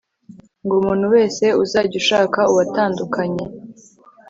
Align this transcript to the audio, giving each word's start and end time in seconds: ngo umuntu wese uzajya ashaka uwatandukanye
ngo 0.63 0.73
umuntu 0.81 1.05
wese 1.15 1.45
uzajya 1.63 1.97
ashaka 2.01 2.39
uwatandukanye 2.51 3.45